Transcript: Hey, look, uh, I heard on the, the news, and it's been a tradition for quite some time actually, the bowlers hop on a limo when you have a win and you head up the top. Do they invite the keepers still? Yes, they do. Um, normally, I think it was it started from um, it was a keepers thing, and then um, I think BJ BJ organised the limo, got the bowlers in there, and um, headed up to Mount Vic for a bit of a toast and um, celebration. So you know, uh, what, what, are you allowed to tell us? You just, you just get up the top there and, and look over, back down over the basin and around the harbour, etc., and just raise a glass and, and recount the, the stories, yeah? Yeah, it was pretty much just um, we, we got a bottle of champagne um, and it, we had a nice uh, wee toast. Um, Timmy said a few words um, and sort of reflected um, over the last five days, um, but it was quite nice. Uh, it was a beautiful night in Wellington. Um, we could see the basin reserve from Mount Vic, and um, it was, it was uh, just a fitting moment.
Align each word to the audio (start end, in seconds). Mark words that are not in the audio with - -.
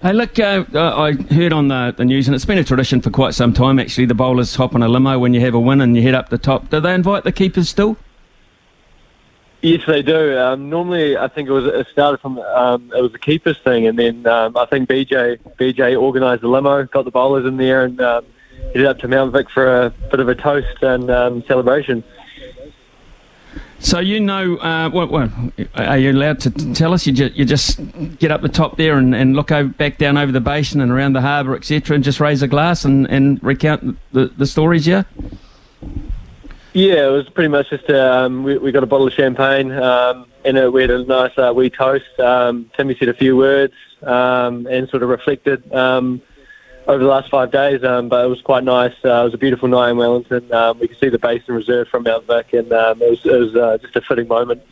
Hey, 0.00 0.12
look, 0.12 0.38
uh, 0.38 0.64
I 0.74 1.10
heard 1.34 1.52
on 1.52 1.66
the, 1.66 1.92
the 1.96 2.04
news, 2.04 2.28
and 2.28 2.34
it's 2.36 2.44
been 2.44 2.56
a 2.56 2.62
tradition 2.62 3.00
for 3.00 3.10
quite 3.10 3.34
some 3.34 3.52
time 3.52 3.80
actually, 3.80 4.06
the 4.06 4.14
bowlers 4.14 4.54
hop 4.54 4.76
on 4.76 4.82
a 4.84 4.86
limo 4.86 5.18
when 5.18 5.34
you 5.34 5.40
have 5.40 5.54
a 5.54 5.58
win 5.58 5.80
and 5.80 5.96
you 5.96 6.04
head 6.04 6.14
up 6.14 6.28
the 6.28 6.38
top. 6.38 6.70
Do 6.70 6.78
they 6.78 6.94
invite 6.94 7.24
the 7.24 7.32
keepers 7.32 7.68
still? 7.68 7.96
Yes, 9.60 9.80
they 9.88 10.02
do. 10.02 10.38
Um, 10.38 10.70
normally, 10.70 11.16
I 11.16 11.26
think 11.26 11.48
it 11.48 11.52
was 11.52 11.64
it 11.66 11.88
started 11.90 12.20
from 12.20 12.38
um, 12.38 12.92
it 12.96 13.02
was 13.02 13.12
a 13.12 13.18
keepers 13.18 13.58
thing, 13.64 13.88
and 13.88 13.98
then 13.98 14.24
um, 14.28 14.56
I 14.56 14.66
think 14.66 14.88
BJ 14.88 15.40
BJ 15.58 15.96
organised 15.96 16.42
the 16.42 16.48
limo, 16.48 16.84
got 16.84 17.04
the 17.04 17.10
bowlers 17.10 17.44
in 17.44 17.56
there, 17.56 17.82
and 17.82 18.00
um, 18.00 18.24
headed 18.68 18.86
up 18.86 19.00
to 19.00 19.08
Mount 19.08 19.32
Vic 19.32 19.50
for 19.50 19.86
a 19.86 19.90
bit 20.12 20.20
of 20.20 20.28
a 20.28 20.36
toast 20.36 20.80
and 20.80 21.10
um, 21.10 21.42
celebration. 21.48 22.04
So 23.80 24.00
you 24.00 24.18
know, 24.18 24.56
uh, 24.56 24.90
what, 24.90 25.10
what, 25.10 25.30
are 25.74 25.98
you 25.98 26.10
allowed 26.12 26.40
to 26.40 26.50
tell 26.74 26.92
us? 26.92 27.06
You 27.06 27.12
just, 27.12 27.34
you 27.36 27.44
just 27.44 27.80
get 28.18 28.32
up 28.32 28.42
the 28.42 28.48
top 28.48 28.76
there 28.76 28.96
and, 28.96 29.14
and 29.14 29.36
look 29.36 29.52
over, 29.52 29.68
back 29.68 29.98
down 29.98 30.18
over 30.18 30.32
the 30.32 30.40
basin 30.40 30.80
and 30.80 30.90
around 30.90 31.12
the 31.12 31.20
harbour, 31.20 31.54
etc., 31.54 31.94
and 31.94 32.02
just 32.02 32.18
raise 32.18 32.42
a 32.42 32.48
glass 32.48 32.84
and, 32.84 33.08
and 33.08 33.42
recount 33.42 33.96
the, 34.12 34.26
the 34.36 34.46
stories, 34.46 34.86
yeah? 34.86 35.04
Yeah, 36.72 37.06
it 37.06 37.12
was 37.12 37.28
pretty 37.28 37.48
much 37.48 37.70
just 37.70 37.88
um, 37.90 38.42
we, 38.42 38.58
we 38.58 38.72
got 38.72 38.82
a 38.82 38.86
bottle 38.86 39.06
of 39.06 39.12
champagne 39.12 39.72
um, 39.72 40.26
and 40.44 40.58
it, 40.58 40.72
we 40.72 40.82
had 40.82 40.90
a 40.90 41.04
nice 41.04 41.36
uh, 41.38 41.52
wee 41.54 41.70
toast. 41.70 42.18
Um, 42.20 42.70
Timmy 42.76 42.96
said 42.98 43.08
a 43.08 43.14
few 43.14 43.36
words 43.36 43.74
um, 44.02 44.66
and 44.66 44.88
sort 44.88 45.02
of 45.02 45.08
reflected 45.08 45.72
um, 45.72 46.20
over 46.88 47.04
the 47.04 47.08
last 47.08 47.28
five 47.28 47.52
days, 47.52 47.84
um, 47.84 48.08
but 48.08 48.24
it 48.24 48.28
was 48.28 48.40
quite 48.40 48.64
nice. 48.64 48.94
Uh, 49.04 49.20
it 49.20 49.24
was 49.24 49.34
a 49.34 49.38
beautiful 49.38 49.68
night 49.68 49.90
in 49.90 49.98
Wellington. 49.98 50.50
Um, 50.52 50.78
we 50.78 50.88
could 50.88 50.98
see 50.98 51.10
the 51.10 51.18
basin 51.18 51.54
reserve 51.54 51.88
from 51.88 52.04
Mount 52.04 52.26
Vic, 52.26 52.54
and 52.54 52.72
um, 52.72 53.02
it 53.02 53.10
was, 53.10 53.26
it 53.26 53.38
was 53.38 53.54
uh, 53.54 53.76
just 53.78 53.94
a 53.94 54.00
fitting 54.00 54.26
moment. 54.26 54.62